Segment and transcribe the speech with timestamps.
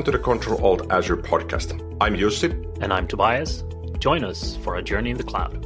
[0.00, 1.78] Welcome to the Control Alt Azure podcast.
[2.00, 2.50] I'm Jussi.
[2.80, 3.64] And I'm Tobias.
[3.98, 5.62] Join us for a journey in the cloud.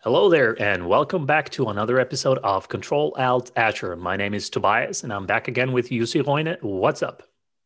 [0.00, 3.96] Hello there, and welcome back to another episode of Control Alt Azure.
[3.96, 6.56] My name is Tobias, and I'm back again with Jussi Roine.
[6.62, 7.22] What's up?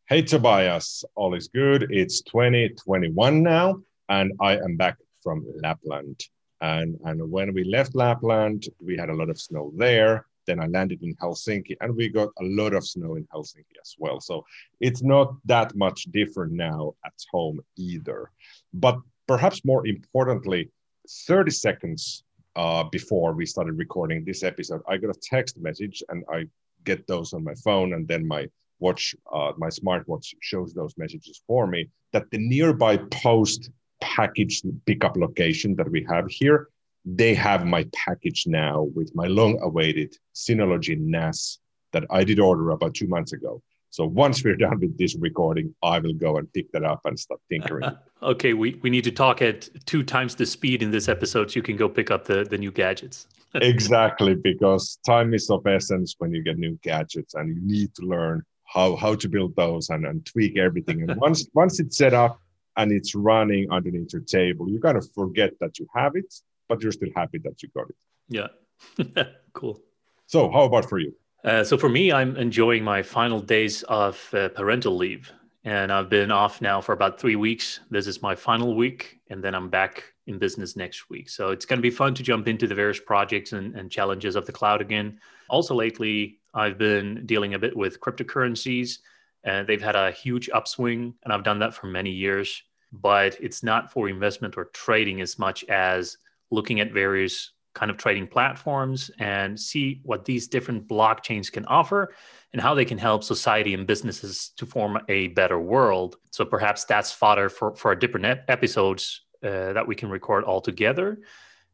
[0.09, 1.05] Hey, Tobias.
[1.15, 1.87] All is good.
[1.91, 3.77] It's 2021 now
[4.09, 6.19] and I am back from Lapland.
[6.61, 10.25] And, and when we left Lapland, we had a lot of snow there.
[10.45, 13.95] Then I landed in Helsinki, and we got a lot of snow in Helsinki as
[13.97, 14.19] well.
[14.19, 14.45] So
[14.79, 18.29] it's not that much different now at home either.
[18.73, 18.97] But
[19.27, 20.69] perhaps more importantly,
[21.09, 22.23] 30 seconds
[22.55, 26.47] uh, before we started recording this episode, I got a text message, and I
[26.83, 28.47] get those on my phone, and then my
[28.79, 31.89] watch, uh, my smartwatch shows those messages for me.
[32.11, 33.69] That the nearby post
[34.03, 36.67] package pickup location that we have here,
[37.05, 41.59] they have my package now with my long awaited Synology NAS
[41.93, 43.61] that I did order about two months ago.
[43.89, 47.19] So once we're done with this recording, I will go and pick that up and
[47.19, 47.91] start tinkering.
[48.23, 51.57] okay, we, we need to talk at two times the speed in this episode so
[51.57, 53.27] you can go pick up the, the new gadgets.
[53.53, 58.01] exactly, because time is of essence when you get new gadgets and you need to
[58.03, 61.07] learn how, how to build those and, and tweak everything.
[61.07, 62.39] And once once it's set up,
[62.77, 66.33] and it's running underneath your table, you kind of forget that you have it,
[66.67, 67.95] but you're still happy that you got it.
[68.29, 69.23] Yeah.
[69.53, 69.79] cool.
[70.27, 71.13] So, how about for you?
[71.43, 75.31] Uh, so, for me, I'm enjoying my final days of uh, parental leave.
[75.65, 77.79] And I've been off now for about three weeks.
[77.89, 81.29] This is my final week, and then I'm back in business next week.
[81.29, 84.35] So, it's going to be fun to jump into the various projects and, and challenges
[84.35, 85.19] of the cloud again.
[85.49, 88.99] Also, lately, I've been dealing a bit with cryptocurrencies
[89.43, 93.63] and they've had a huge upswing and i've done that for many years but it's
[93.63, 96.17] not for investment or trading as much as
[96.51, 102.13] looking at various kind of trading platforms and see what these different blockchains can offer
[102.53, 106.17] and how they can help society and businesses to form a better world.
[106.29, 110.61] So perhaps that's fodder for, for different ep- episodes uh, that we can record all
[110.61, 111.19] together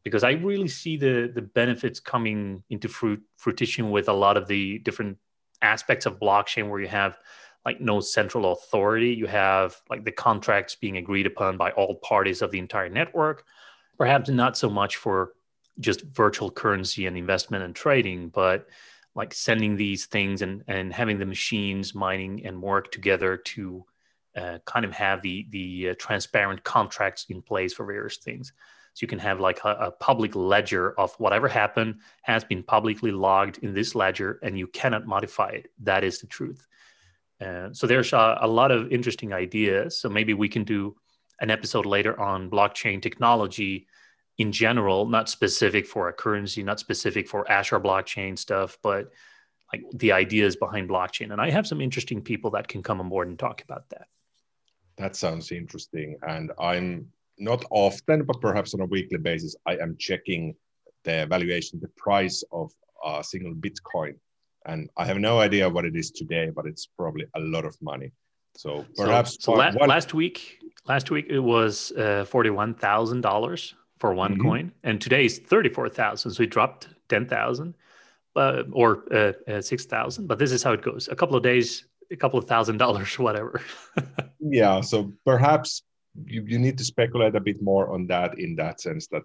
[0.02, 4.48] because i really see the the benefits coming into fruit, fruition with a lot of
[4.48, 5.18] the different
[5.62, 7.18] aspects of blockchain where you have
[7.64, 9.10] like no central authority.
[9.10, 13.44] You have like the contracts being agreed upon by all parties of the entire network.
[13.98, 15.32] Perhaps not so much for
[15.78, 18.66] just virtual currency and investment and trading, but
[19.14, 23.84] like sending these things and, and having the machines mining and work together to
[24.36, 28.52] uh, kind of have the the uh, transparent contracts in place for various things.
[28.94, 33.12] So you can have like a, a, public ledger of whatever happened has been publicly
[33.12, 35.70] logged in this ledger, and you cannot modify it.
[35.80, 36.66] That is the truth.
[37.40, 39.98] Uh, so there's a, a, lot of interesting ideas.
[39.98, 40.96] So maybe we can do
[41.40, 43.86] an episode later on blockchain technology
[44.36, 49.10] in general, not specific for a currency, not specific for Azure blockchain stuff, but
[49.72, 51.32] like the ideas behind blockchain.
[51.32, 54.08] And I have some interesting people that can come on board and talk about that.
[54.98, 56.16] That sounds interesting.
[56.26, 57.06] And I'm
[57.38, 60.54] not often, but perhaps on a weekly basis, I am checking
[61.04, 62.70] the valuation, the price of
[63.04, 64.14] a single Bitcoin
[64.66, 67.76] and I have no idea what it is today, but it's probably a lot of
[67.80, 68.12] money.
[68.56, 69.88] So perhaps so, so la- one...
[69.88, 74.42] last week, last week it was uh, forty-one thousand dollars for one mm-hmm.
[74.42, 76.32] coin, and today is thirty-four thousand.
[76.32, 77.76] So it dropped ten thousand,
[78.36, 80.26] uh, or uh, uh, six thousand.
[80.26, 83.18] But this is how it goes: a couple of days, a couple of thousand dollars,
[83.18, 83.62] whatever.
[84.40, 84.80] yeah.
[84.80, 85.82] So perhaps
[86.26, 89.22] you, you need to speculate a bit more on that in that sense that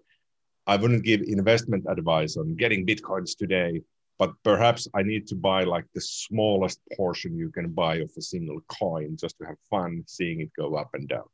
[0.68, 3.82] I wouldn't give investment advice on getting bitcoins today
[4.18, 8.22] but perhaps I need to buy like the smallest portion you can buy of a
[8.22, 11.26] single coin just to have fun seeing it go up and down.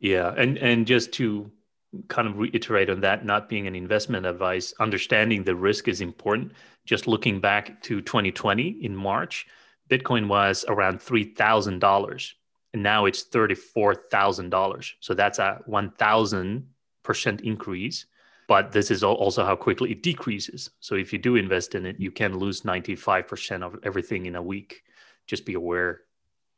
[0.00, 1.50] Yeah, and and just to
[2.08, 6.52] kind of reiterate on that, not being an investment advice, understanding the risk is important.
[6.84, 9.46] Just looking back to 2020 in March,
[9.88, 12.34] Bitcoin was around three thousand dollars,
[12.72, 14.94] and now it's thirty four thousand dollars.
[15.00, 16.68] So that's a one thousand
[17.04, 18.06] percent increase
[18.48, 20.70] but this is also how quickly it decreases.
[20.80, 24.42] So if you do invest in it, you can lose 95% of everything in a
[24.42, 24.82] week.
[25.26, 26.00] Just be aware.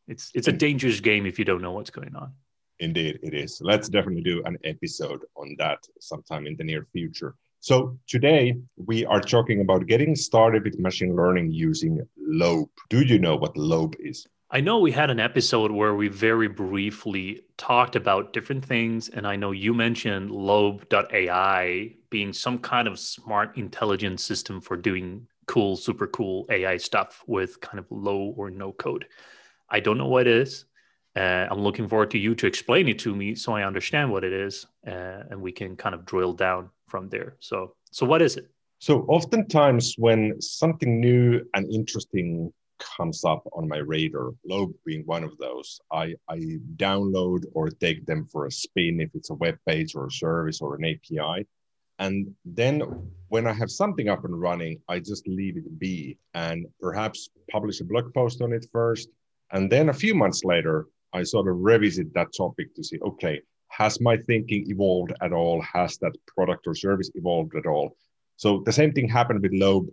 [0.08, 2.32] It's it's a dangerous game if you don't know what's going on.
[2.80, 3.60] Indeed, it is.
[3.62, 7.36] Let's definitely do an episode on that sometime in the near future.
[7.60, 12.68] So today we are talking about getting started with machine learning using Lobe.
[12.90, 14.26] Do you know what Lobe is?
[14.54, 19.26] I know we had an episode where we very briefly talked about different things, and
[19.26, 25.76] I know you mentioned Lobe.ai being some kind of smart intelligence system for doing cool,
[25.76, 29.06] super cool AI stuff with kind of low or no code.
[29.68, 30.66] I don't know what it is.
[31.16, 34.22] Uh, I'm looking forward to you to explain it to me so I understand what
[34.22, 37.34] it is, uh, and we can kind of drill down from there.
[37.40, 38.48] So, so what is it?
[38.78, 42.52] So, oftentimes when something new and interesting
[42.96, 48.06] comes up on my radar, Lobe being one of those, I, I download or take
[48.06, 51.46] them for a spin if it's a web page or a service or an API.
[51.98, 52.82] And then
[53.28, 57.80] when I have something up and running, I just leave it be and perhaps publish
[57.80, 59.08] a blog post on it first.
[59.52, 63.40] And then a few months later, I sort of revisit that topic to see, okay,
[63.68, 65.60] has my thinking evolved at all?
[65.62, 67.96] Has that product or service evolved at all?
[68.36, 69.88] So the same thing happened with Lobe.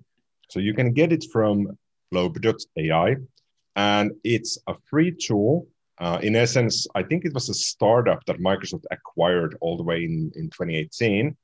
[0.49, 1.77] So you can get it from
[2.11, 3.15] lobe.ai,
[3.75, 5.67] and it's a free tool.
[5.99, 10.03] Uh, in essence, I think it was a startup that Microsoft acquired all the way
[10.03, 11.35] in, in 2018,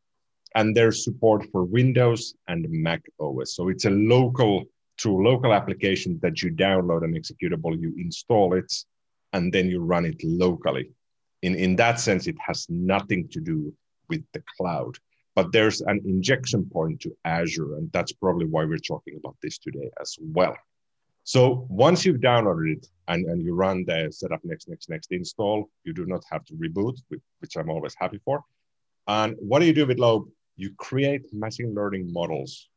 [0.55, 3.55] and there's support for Windows and Mac OS.
[3.55, 4.65] So it's a local
[4.97, 8.73] tool, local application that you download an executable, you install it,
[9.33, 10.91] and then you run it locally.
[11.43, 13.73] In, in that sense, it has nothing to do
[14.09, 14.97] with the cloud.
[15.37, 19.59] But there's an injection point to Azure, and that's probably why we're talking about this
[19.59, 20.57] today as well.
[21.25, 25.69] So once you've downloaded it and, and you run the setup next, next, next install,
[25.83, 26.97] you do not have to reboot,
[27.37, 28.41] which I'm always happy for.
[29.07, 30.27] And what do you do with Lobe?
[30.55, 32.67] You create machine learning models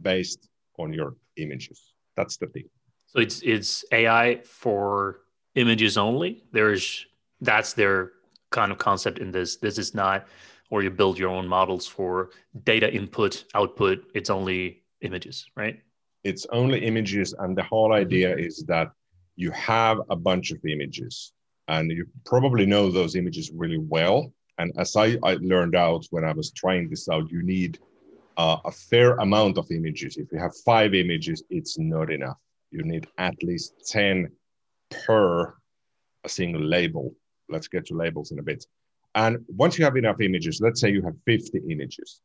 [0.00, 1.92] based on your images.
[2.16, 2.70] That's the thing.
[3.08, 5.20] So it's it's AI for
[5.56, 6.42] images only.
[6.52, 7.04] There's
[7.42, 8.12] that's their
[8.48, 9.56] kind of concept in this.
[9.56, 10.26] This is not
[10.70, 12.30] or you build your own models for
[12.64, 14.04] data input, output.
[14.14, 15.80] It's only images, right?
[16.24, 17.34] It's only images.
[17.38, 18.90] And the whole idea is that
[19.36, 21.32] you have a bunch of images
[21.68, 24.32] and you probably know those images really well.
[24.58, 27.78] And as I, I learned out when I was trying this out, you need
[28.36, 30.16] uh, a fair amount of images.
[30.16, 32.38] If you have five images, it's not enough.
[32.70, 34.30] You need at least 10
[34.90, 35.54] per
[36.24, 37.14] a single label.
[37.48, 38.64] Let's get to labels in a bit.
[39.18, 42.20] And once you have enough images, let's say you have 50 images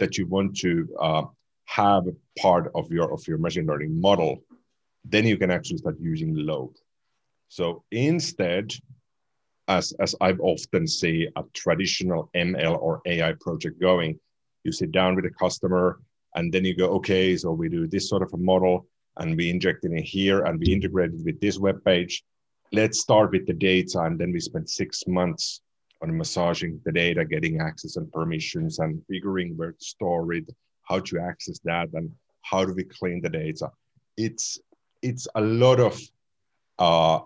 [0.00, 1.22] that you want to uh,
[1.66, 2.02] have
[2.36, 4.42] part of your of your machine learning model,
[5.04, 6.74] then you can actually start using Lobe.
[7.48, 8.72] So instead,
[9.68, 14.18] as as I've often see a traditional ML or AI project going,
[14.64, 16.00] you sit down with a customer
[16.34, 18.88] and then you go, okay, so we do this sort of a model
[19.18, 22.24] and we inject it in here and we integrate it with this web page.
[22.72, 25.60] Let's start with the data and then we spend six months
[26.02, 30.44] on massaging the data, getting access and permissions, and figuring where to store it,
[30.82, 32.10] how to access that, and
[32.42, 33.70] how do we clean the data.
[34.16, 34.58] It's
[35.00, 36.00] it's a lot of
[36.78, 37.20] uh,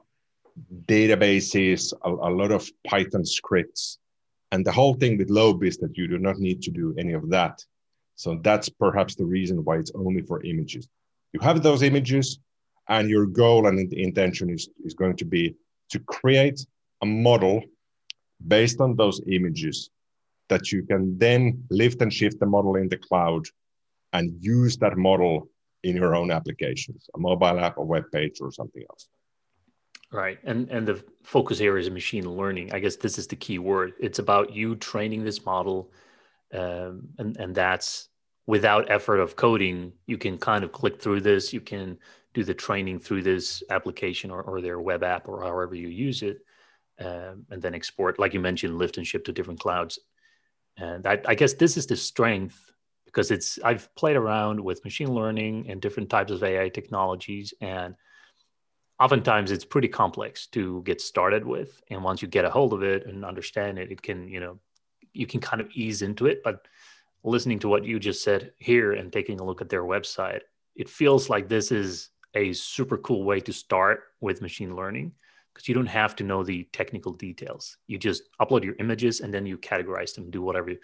[0.86, 3.98] databases, a, a lot of Python scripts,
[4.52, 7.14] and the whole thing with Lobe is that you do not need to do any
[7.14, 7.64] of that.
[8.14, 10.88] So that's perhaps the reason why it's only for images.
[11.32, 12.38] You have those images,
[12.88, 15.54] and your goal and intention is, is going to be
[15.90, 16.64] to create
[17.02, 17.62] a model
[18.44, 19.90] based on those images
[20.48, 23.44] that you can then lift and shift the model in the cloud
[24.12, 25.48] and use that model
[25.82, 29.08] in your own applications, a mobile app, a web page, or something else.
[30.12, 30.38] Right.
[30.44, 32.72] And and the focus here is machine learning.
[32.72, 33.94] I guess this is the key word.
[33.98, 35.90] It's about you training this model.
[36.54, 38.08] Um, and, and that's
[38.46, 41.52] without effort of coding, you can kind of click through this.
[41.52, 41.98] You can
[42.34, 46.22] do the training through this application or, or their web app or however you use
[46.22, 46.38] it
[46.98, 49.98] um, and then export, like you mentioned, lift and ship to different clouds.
[50.76, 52.70] And I, I, guess this is the strength
[53.04, 57.94] because it's I've played around with machine learning and different types of AI technologies, and
[59.00, 61.80] oftentimes it's pretty complex to get started with.
[61.90, 64.58] And once you get a hold of it and understand it, it can you know
[65.12, 66.42] you can kind of ease into it.
[66.44, 66.66] But
[67.24, 70.42] listening to what you just said here and taking a look at their website,
[70.74, 75.12] it feels like this is a super cool way to start with machine learning
[75.56, 77.78] because you don't have to know the technical details.
[77.86, 80.78] You just upload your images and then you categorize them, do whatever, you,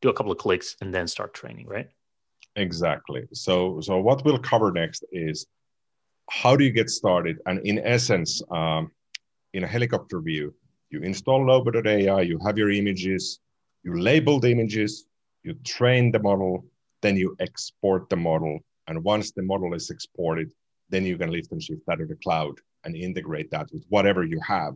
[0.00, 1.88] do a couple of clicks, and then start training, right?
[2.54, 3.26] Exactly.
[3.32, 5.46] So, so what we'll cover next is
[6.30, 7.40] how do you get started?
[7.46, 8.92] And in essence, um,
[9.54, 10.54] in a helicopter view,
[10.90, 13.40] you install Lobe.ai, you have your images,
[13.82, 15.06] you label the images,
[15.42, 16.64] you train the model,
[17.00, 18.60] then you export the model.
[18.86, 20.48] And once the model is exported,
[20.90, 24.22] then you can lift and shift that to the cloud and integrate that with whatever
[24.24, 24.74] you have.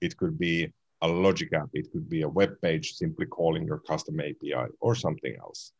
[0.00, 0.72] It could be
[1.02, 4.94] a logic app, it could be a web page simply calling your custom API or
[4.94, 5.72] something else.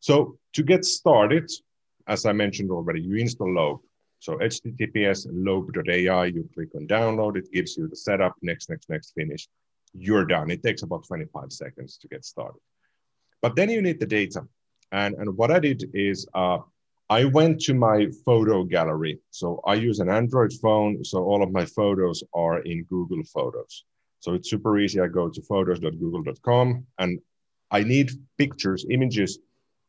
[0.00, 1.50] So to get started,
[2.06, 3.80] as I mentioned already, you install Lobe.
[4.18, 9.12] So HTTPS lobe.ai, you click on download, it gives you the setup, next, next, next,
[9.16, 9.48] finish.
[9.94, 10.48] You're done.
[10.50, 12.60] It takes about 25 seconds to get started.
[13.40, 14.46] But then you need the data.
[14.92, 16.58] And, and what I did is uh,
[17.10, 19.18] I went to my photo gallery.
[19.30, 21.04] So I use an Android phone.
[21.04, 23.84] So all of my photos are in Google Photos.
[24.20, 25.00] So it's super easy.
[25.00, 27.20] I go to photos.google.com and
[27.70, 29.38] I need pictures, images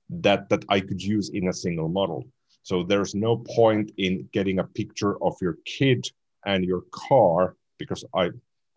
[0.09, 2.25] that, that I could use in a single model.
[2.63, 6.09] So there's no point in getting a picture of your kid
[6.45, 8.29] and your car because I,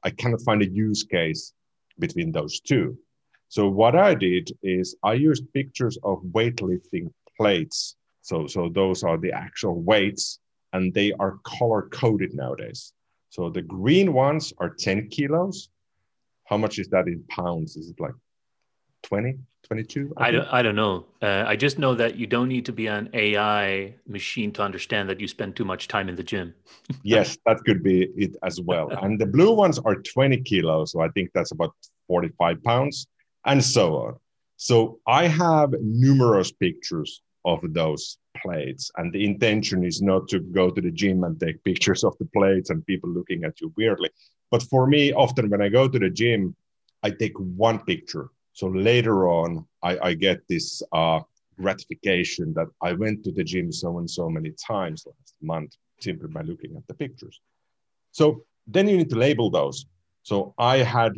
[0.03, 1.53] I cannot find a use case
[1.99, 2.99] between those two.
[3.49, 7.97] So what I did is I used pictures of weightlifting plates.
[8.27, 10.41] So, so those are the actual weights
[10.73, 12.93] and they are color coded nowadays.
[13.29, 15.69] So the green ones are 10 kilos.
[16.47, 17.77] How much is that in pounds?
[17.77, 18.15] Is it like
[19.05, 20.13] 20, 22?
[20.17, 21.07] I, I don't, I don't know.
[21.23, 25.09] Uh, I just know that you don't need to be an AI machine to understand
[25.09, 26.53] that you spend too much time in the gym.
[27.05, 28.91] yes, that could be it as well.
[29.03, 30.91] And the blue ones are 20 kilos.
[30.91, 31.77] So I think that's about
[32.09, 33.07] 45 pounds
[33.45, 34.15] and so on.
[34.57, 40.71] So I have numerous pictures of those plates, and the intention is not to go
[40.71, 44.11] to the gym and take pictures of the plates and people looking at you weirdly.
[44.51, 46.55] But for me, often when I go to the gym,
[47.03, 48.29] I take one picture.
[48.53, 51.21] So later on, I, I get this uh,
[51.59, 56.29] gratification that I went to the gym so and so many times last month simply
[56.29, 57.41] by looking at the pictures.
[58.13, 59.87] So then you need to label those.
[60.23, 61.13] So I had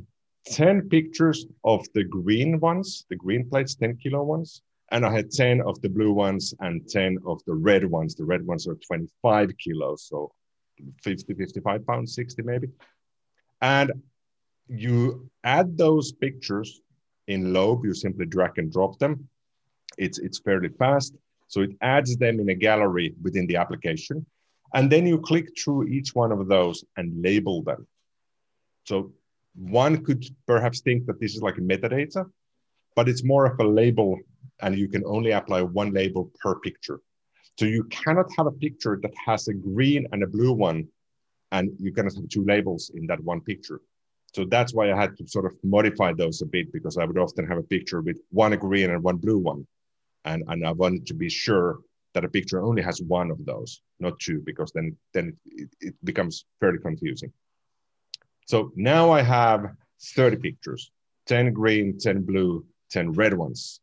[0.47, 4.62] 10 pictures of the green ones, the green plates, 10 kilo ones.
[4.90, 8.14] And I had 10 of the blue ones and 10 of the red ones.
[8.14, 10.33] The red ones are 25 kilos, so
[11.02, 12.68] 50, 55 pounds, 60 maybe.
[13.61, 13.92] And
[14.68, 16.80] you add those pictures
[17.26, 19.28] in Lobe, you simply drag and drop them.
[19.99, 21.14] It's, it's fairly fast.
[21.49, 24.25] So it adds them in a gallery within the application.
[24.75, 27.87] And then you click through each one of those and label them.
[28.85, 29.12] So
[29.54, 32.30] one could perhaps think that this is like metadata,
[32.95, 34.18] but it's more of a label
[34.60, 37.00] and you can only apply one label per picture.
[37.58, 40.88] So you cannot have a picture that has a green and a blue one,
[41.52, 43.80] and you cannot have two labels in that one picture.
[44.34, 47.18] So that's why I had to sort of modify those a bit because I would
[47.18, 49.66] often have a picture with one green and one blue one.
[50.24, 51.80] And, and I wanted to be sure
[52.14, 55.94] that a picture only has one of those, not two, because then, then it, it
[56.04, 57.32] becomes fairly confusing.
[58.46, 59.66] So now I have
[60.14, 60.90] 30 pictures,
[61.26, 63.80] 10 green, 10 blue, 10 red ones.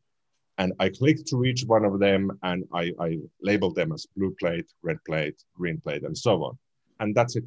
[0.57, 4.33] And I click to each one of them and I, I label them as blue
[4.39, 6.57] plate, red plate, green plate, and so on.
[6.99, 7.43] And that's it.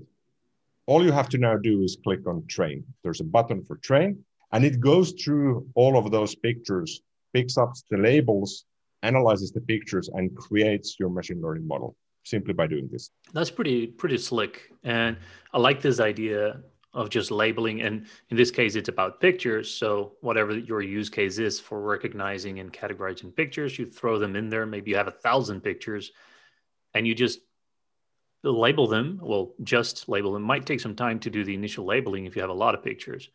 [0.86, 2.84] All you have to now do is click on train.
[3.02, 7.02] There's a button for train, and it goes through all of those pictures,
[7.34, 8.64] picks up the labels,
[9.02, 13.10] analyzes the pictures, and creates your machine learning model simply by doing this.
[13.32, 14.72] That's pretty pretty slick.
[14.82, 15.18] And
[15.52, 16.60] I like this idea
[16.98, 17.82] of just labeling.
[17.82, 19.72] And in this case, it's about pictures.
[19.72, 24.48] So whatever your use case is for recognizing and categorizing pictures, you throw them in
[24.48, 24.66] there.
[24.66, 26.10] Maybe you have a thousand pictures
[26.94, 27.38] and you just
[28.42, 29.20] label them.
[29.22, 30.42] Well, just label them.
[30.42, 32.82] Might take some time to do the initial labeling if you have a lot of
[32.82, 33.30] pictures.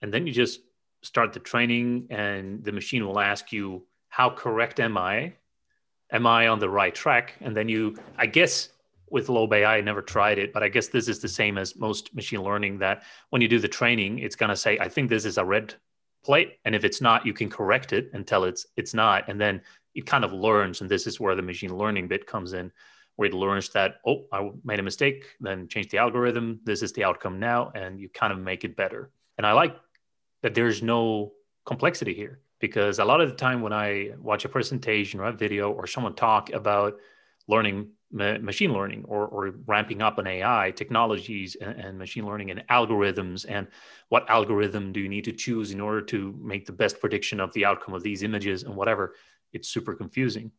[0.00, 0.60] And then you just
[1.02, 5.34] start the training and the machine will ask you, how correct am I?
[6.12, 7.34] Am I on the right track?
[7.40, 8.68] And then you, I guess
[9.12, 11.76] with Lobe AI, I never tried it, but I guess this is the same as
[11.76, 15.10] most machine learning that when you do the training, it's going to say, I think
[15.10, 15.74] this is a red
[16.24, 16.58] plate.
[16.64, 19.28] And if it's not, you can correct it until it's it's not.
[19.28, 19.60] And then
[19.94, 20.80] it kind of learns.
[20.80, 22.72] And this is where the machine learning bit comes in,
[23.16, 26.60] where it learns that, oh, I made a mistake, then change the algorithm.
[26.64, 27.70] This is the outcome now.
[27.74, 29.10] And you kind of make it better.
[29.36, 29.76] And I like
[30.42, 31.32] that there's no
[31.66, 35.32] complexity here because a lot of the time when I watch a presentation or a
[35.32, 36.96] video or someone talk about
[37.48, 42.50] learning ma- machine learning or, or ramping up an AI technologies and, and, machine learning
[42.50, 43.66] and algorithms and
[44.10, 47.52] what algorithm do you need to choose in order to make the best prediction of
[47.52, 49.14] the outcome of these images and whatever.
[49.52, 50.52] It's super confusing,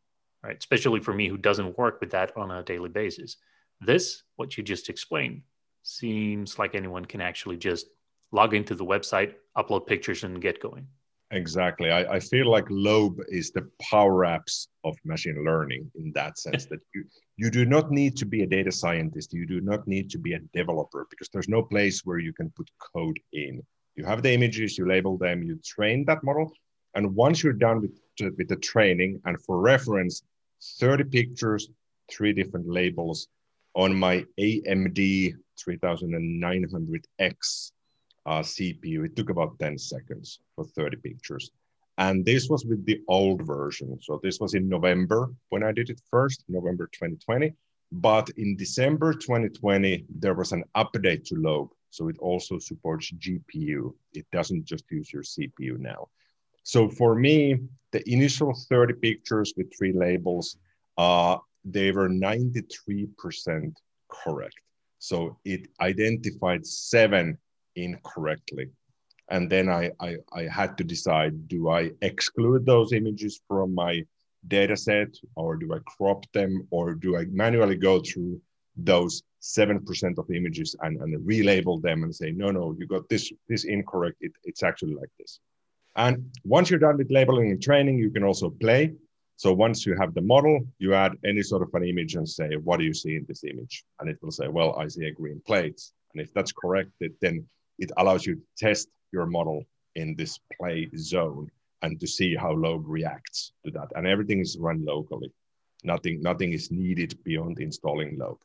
[0.44, 0.58] right?
[0.58, 3.38] Especially for me who doesn't work with that on a daily basis.
[3.82, 5.42] This, what you just explained,
[5.84, 7.88] seems like anyone can actually just
[8.32, 10.88] log into the website, upload pictures, and get going.
[11.34, 11.90] Exactly.
[11.90, 16.68] I, I feel like Lobe is the power apps of machine learning in that sense
[16.68, 17.06] that you,
[17.38, 19.34] you do not need to be a data scientist.
[19.34, 22.52] You do not need to be a developer because there's no place where you can
[22.52, 23.64] put code in.
[23.96, 26.52] You have the images, you label them, you train that model.
[26.94, 28.00] And once you're done with,
[28.38, 30.22] with the training, and for reference,
[30.80, 31.68] 30 pictures,
[32.12, 33.28] three different labels
[33.74, 35.34] on my AMD
[35.68, 37.72] 3900X
[38.26, 39.06] uh, CPU.
[39.06, 41.52] It took about 10 seconds for 30 pictures.
[41.98, 44.00] And this was with the old version.
[44.02, 47.54] So this was in November when I did it first, November 2020.
[47.92, 51.70] But in December 2020, there was an update to Lobe.
[51.92, 53.94] So it also supports GPU.
[54.14, 56.08] It doesn't just use your CPU now.
[56.64, 57.60] So for me,
[57.92, 60.58] the initial 30 pictures with three labels,
[60.98, 63.74] uh, they were 93%
[64.10, 64.56] correct.
[64.98, 67.38] So it identified seven
[67.76, 68.70] incorrectly.
[69.30, 74.04] And then I, I, I had to decide do I exclude those images from my
[74.48, 78.42] data set or do I crop them or do I manually go through
[78.76, 83.32] those 7% of images and, and relabel them and say, no, no, you got this,
[83.48, 84.18] this incorrect.
[84.22, 85.40] It, it's actually like this.
[85.96, 88.94] And once you're done with labeling and training, you can also play.
[89.36, 92.56] So once you have the model, you add any sort of an image and say,
[92.56, 93.84] what do you see in this image?
[94.00, 95.82] And it will say, well, I see a green plate.
[96.14, 97.46] And if that's correct, then
[97.80, 99.64] it allows you to test your model
[99.96, 101.50] in this play zone
[101.82, 103.90] and to see how Lobe reacts to that.
[103.96, 105.32] And everything is run locally.
[105.84, 108.40] Nothing, nothing is needed beyond installing Lobe.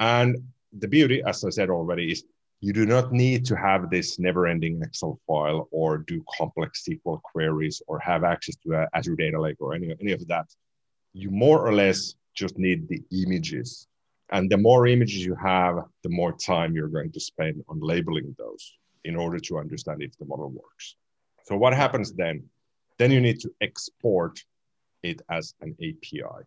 [0.00, 0.36] And
[0.72, 2.24] the beauty, as I said already, is
[2.60, 7.82] you do not need to have this never-ending Excel file or do complex SQL queries
[7.86, 10.46] or have access to Azure Data Lake or any, any of that.
[11.12, 13.86] You more or less just need the images.
[14.30, 18.34] And the more images you have, the more time you're going to spend on labeling
[18.38, 18.72] those
[19.04, 20.96] in order to understand if the model works.
[21.44, 22.42] So what happens then?
[22.98, 24.42] Then you need to export
[25.02, 26.44] it as an API.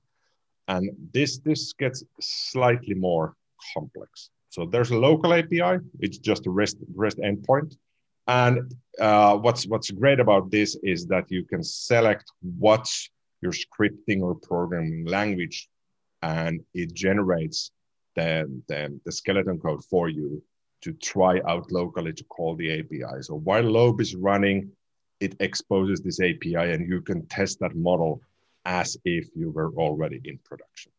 [0.67, 3.35] And this, this gets slightly more
[3.73, 4.31] complex.
[4.49, 7.77] So there's a local API, it's just a REST, REST endpoint.
[8.27, 12.89] And uh, what's, what's great about this is that you can select what
[13.41, 15.69] your scripting or programming language,
[16.21, 17.71] and it generates
[18.15, 20.41] the, the, the skeleton code for you
[20.81, 23.21] to try out locally to call the API.
[23.21, 24.71] So while Lobe is running,
[25.19, 28.21] it exposes this API and you can test that model
[28.65, 30.91] as if you were already in production.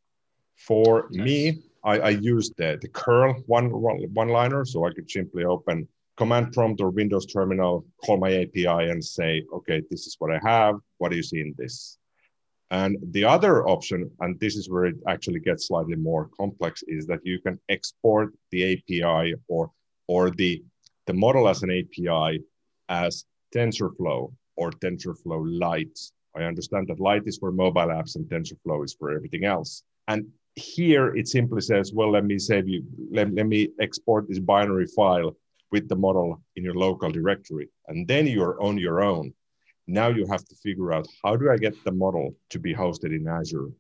[0.57, 1.25] For nice.
[1.25, 5.87] me, I, I used the, the curl one, one liner, so I could simply open
[6.17, 10.41] command prompt or Windows terminal, call my API and say, okay, this is what I
[10.43, 10.75] have.
[10.99, 11.97] What do you see in this?
[12.71, 17.07] And the other option, and this is where it actually gets slightly more complex, is
[17.07, 19.71] that you can export the API or,
[20.07, 20.63] or the,
[21.07, 22.43] the model as an API
[22.89, 25.99] as TensorFlow or TensorFlow Lite.
[26.37, 29.83] I understand that Lite is for mobile apps and TensorFlow is for everything else.
[30.09, 34.41] And here it simply says, well, let me save you, let, let me export this
[34.41, 35.37] binary file
[35.71, 37.69] with the model in your local directory.
[37.89, 39.33] And then you're on your own.
[39.89, 43.17] Now you have to figure out how do I get the model to be hosted
[43.17, 43.71] in Azure?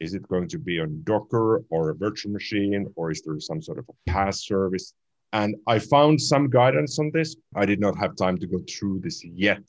[0.00, 3.60] Is it going to be on Docker or a virtual machine, or is there some
[3.60, 4.94] sort of a PaaS service?
[5.32, 7.36] And I found some guidance on this.
[7.54, 9.68] I did not have time to go through this yet,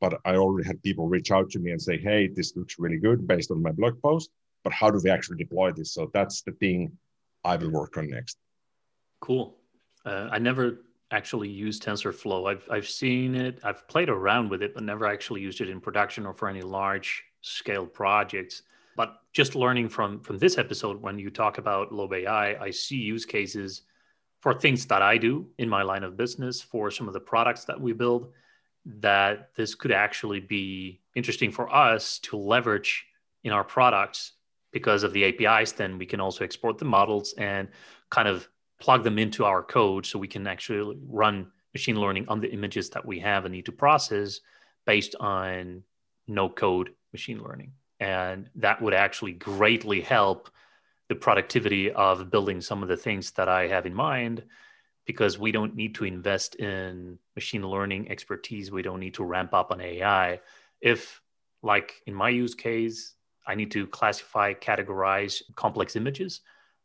[0.00, 2.98] but I already had people reach out to me and say, hey, this looks really
[2.98, 4.30] good based on my blog post
[4.62, 5.92] but how do we actually deploy this?
[5.92, 6.92] So that's the thing
[7.44, 8.38] I will work on next.
[9.20, 9.56] Cool.
[10.04, 12.50] Uh, I never actually used TensorFlow.
[12.50, 13.60] I've I've seen it.
[13.62, 16.62] I've played around with it, but never actually used it in production or for any
[16.62, 18.62] large scale projects.
[18.96, 22.96] But just learning from from this episode, when you talk about Lobe AI, I see
[22.96, 23.82] use cases
[24.40, 27.64] for things that I do in my line of business, for some of the products
[27.66, 28.32] that we build,
[28.84, 33.06] that this could actually be interesting for us to leverage
[33.44, 34.32] in our products
[34.72, 37.68] because of the APIs, then we can also export the models and
[38.10, 38.48] kind of
[38.82, 42.90] plug them into our code so we can actually run machine learning on the images
[42.90, 44.40] that we have and need to process
[44.86, 45.84] based on
[46.26, 47.70] no code machine learning.
[48.00, 50.50] And that would actually greatly help
[51.08, 54.42] the productivity of building some of the things that I have in mind
[55.06, 58.72] because we don't need to invest in machine learning expertise.
[58.72, 60.40] We don't need to ramp up on AI.
[60.80, 61.20] If,
[61.62, 63.14] like in my use case,
[63.46, 66.40] I need to classify, categorize complex images.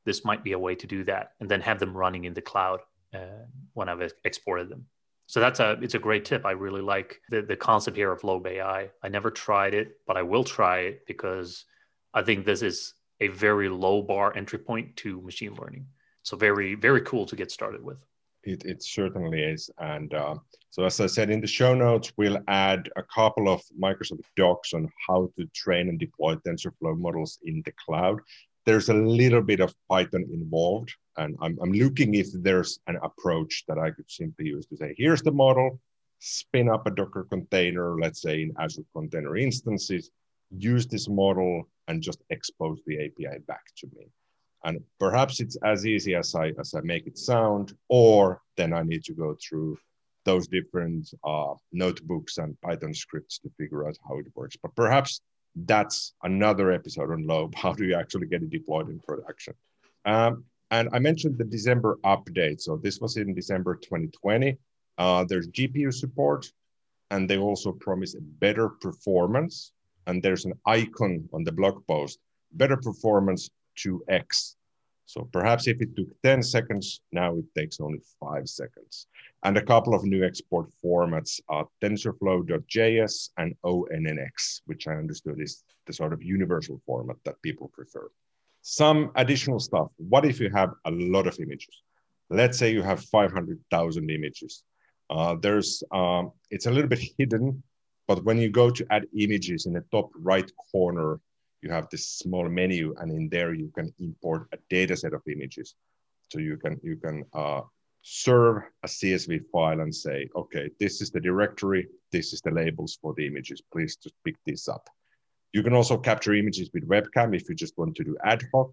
[0.07, 2.41] This might be a way to do that, and then have them running in the
[2.41, 2.79] cloud
[3.13, 3.43] uh,
[3.73, 4.85] when I've exported them.
[5.25, 6.45] So that's a it's a great tip.
[6.45, 8.89] I really like the the concept here of Lobe AI.
[9.03, 11.65] I never tried it, but I will try it because
[12.13, 15.85] I think this is a very low bar entry point to machine learning.
[16.23, 17.99] So very very cool to get started with.
[18.43, 19.69] It, it certainly is.
[19.77, 20.35] And uh,
[20.69, 24.73] so, as I said in the show notes, we'll add a couple of Microsoft docs
[24.73, 28.19] on how to train and deploy TensorFlow models in the cloud.
[28.67, 33.63] There's a little bit of Python involved, and I'm, I'm looking if there's an approach
[33.69, 35.79] that I could simply use to say, here's the model,
[36.19, 40.11] spin up a Docker container, let's say in Azure Container Instances,
[40.51, 44.07] use this model and just expose the API back to me.
[44.65, 48.83] And perhaps it's as easy as I, as I make it sound, or then I
[48.83, 49.79] need to go through
[50.25, 54.57] those different uh, notebooks and Python scripts to figure out how it works.
[54.61, 55.21] But perhaps
[55.65, 57.55] that's another episode on Lobe.
[57.63, 59.53] How do you actually get it deployed in production?
[60.05, 62.61] Um, and I mentioned the December update.
[62.61, 64.57] So this was in December 2020.
[64.97, 66.51] Uh, there's GPU support,
[67.11, 69.71] and they also promise better performance.
[70.07, 72.19] And there's an icon on the blog post
[72.53, 74.55] better performance 2x.
[75.07, 79.07] So perhaps if it took 10 seconds, now it takes only five seconds.
[79.43, 85.63] And a couple of new export formats are TensorFlow.js and ONNX, which I understood is
[85.85, 88.09] the sort of universal format that people prefer.
[88.63, 89.87] Some additional stuff.
[89.95, 91.83] What if you have a lot of images?
[92.29, 94.63] Let's say you have 500,000 images.
[95.09, 97.63] Uh, there's, um, it's a little bit hidden,
[98.09, 101.21] but when you go to add images in the top right corner,
[101.61, 105.21] you have this small menu, and in there you can import a data set of
[105.27, 105.75] images.
[106.29, 107.61] So you can you can uh,
[108.01, 112.97] serve a CSV file and say, okay, this is the directory, this is the labels
[113.01, 113.61] for the images.
[113.71, 114.89] Please just pick this up.
[115.53, 118.71] You can also capture images with webcam if you just want to do ad hoc.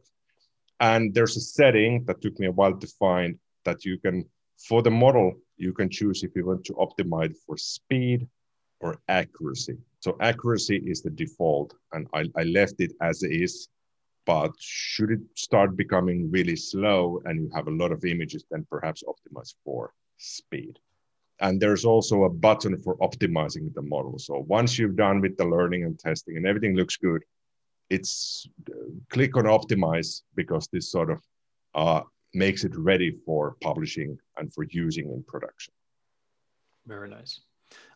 [0.80, 4.24] And there's a setting that took me a while to find that you can,
[4.68, 8.28] for the model, you can choose if you want to optimize for speed
[8.80, 9.78] or accuracy.
[10.04, 13.68] So accuracy is the default, and I, I left it as is.
[14.26, 18.66] But should it start becoming really slow and you have a lot of images, then
[18.70, 20.78] perhaps optimize for speed.
[21.40, 24.18] And there's also a button for optimizing the model.
[24.18, 27.22] So once you've done with the learning and testing and everything looks good,
[27.88, 31.20] it's uh, click on optimize because this sort of
[31.74, 32.02] uh,
[32.34, 35.72] makes it ready for publishing and for using in production.
[36.86, 37.40] Very nice.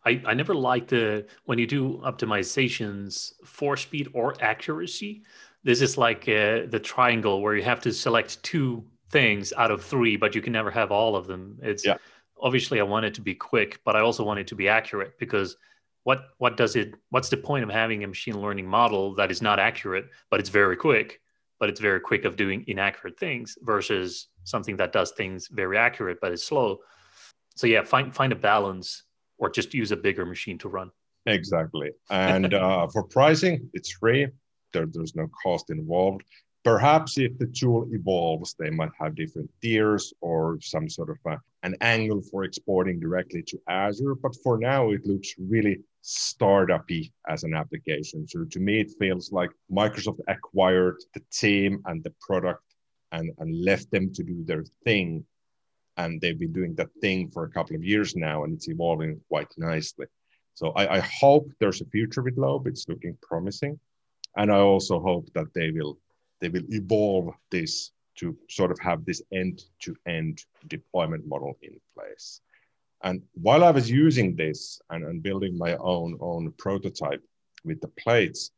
[0.05, 5.23] I, I never liked the when you do optimizations for speed or accuracy.
[5.64, 9.85] This is like uh, the triangle where you have to select two things out of
[9.85, 11.59] three, but you can never have all of them.
[11.62, 11.97] It's yeah.
[12.41, 15.19] obviously I want it to be quick, but I also want it to be accurate
[15.19, 15.57] because
[16.05, 16.95] what what does it?
[17.11, 20.49] What's the point of having a machine learning model that is not accurate, but it's
[20.49, 21.21] very quick?
[21.59, 26.19] But it's very quick of doing inaccurate things versus something that does things very accurate
[26.21, 26.79] but is slow.
[27.57, 29.03] So yeah, find find a balance
[29.38, 30.90] or just use a bigger machine to run.
[31.27, 31.90] Exactly.
[32.11, 34.29] And uh, for pricing, it's free.
[34.72, 36.22] There, there's no cost involved.
[36.64, 41.31] Perhaps if the tool evolves, they might have different tiers or some sort of a,
[41.31, 44.14] uh, an angle for exporting directly to Azure.
[44.14, 48.27] But for now, it looks really startupy as an application.
[48.29, 52.62] So to me, it feels like Microsoft acquired the team and the product
[53.12, 55.24] and, and left them to do their thing
[55.99, 59.21] and they've been doing that thing for a couple of years now, and it's evolving
[59.29, 60.07] quite nicely.
[60.55, 62.67] So I, I hope there's a future with Lobe.
[62.67, 63.79] It's looking promising,
[64.37, 65.99] and I also hope that they will
[66.41, 72.41] they will evolve this to sort of have this end-to-end deployment model in place.
[73.03, 77.23] And while I was using this and, and building my own own prototype
[77.65, 78.51] with the plates,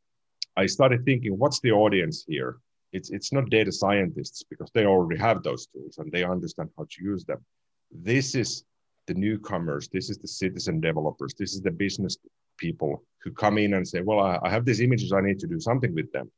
[0.56, 2.58] I started thinking, what's the audience here?
[2.92, 6.86] It's it's not data scientists because they already have those tools and they understand how
[6.90, 7.44] to use them.
[7.90, 8.64] This is
[9.06, 9.88] the newcomers.
[9.88, 11.34] This is the citizen developers.
[11.34, 12.16] This is the business
[12.56, 15.12] people who come in and say well i, I have these images.
[15.12, 16.30] I need to do something with them.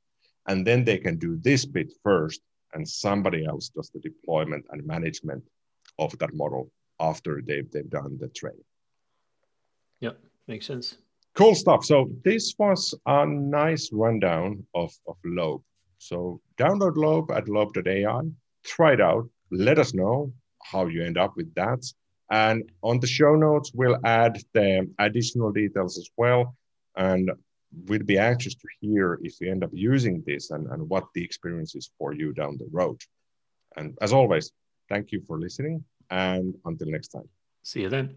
[0.49, 2.41] And then they can do this bit first
[2.75, 5.45] and somebody else does the deployment and management
[5.99, 8.65] of that model after they've, they've done the training.
[10.01, 10.13] Yeah
[10.49, 10.97] makes sense.
[11.35, 11.85] Cool stuff.
[11.85, 15.63] So this was a nice rundown of, of lobe
[16.03, 18.23] so download Lobe at lobe.ai,
[18.65, 21.81] try it out, let us know how you end up with that.
[22.31, 26.57] And on the show notes, we'll add the additional details as well.
[26.97, 27.31] And
[27.87, 31.23] we'd be anxious to hear if you end up using this and, and what the
[31.23, 33.01] experience is for you down the road.
[33.77, 34.51] And as always,
[34.89, 35.85] thank you for listening.
[36.11, 37.29] And until next time.
[37.63, 38.17] See you then.